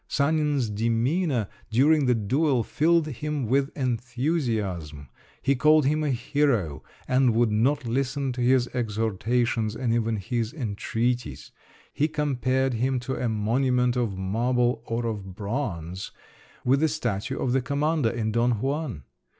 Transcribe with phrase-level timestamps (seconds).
[0.07, 5.09] Sanin's demeanour during the duel filled him with enthusiasm.
[5.43, 10.53] He called him a hero, and would not listen to his exhortations and even his
[10.53, 11.51] entreaties.
[11.93, 16.09] He compared him to a monument of marble or of bronze,
[16.65, 19.03] with the statue of the commander in Don Juan!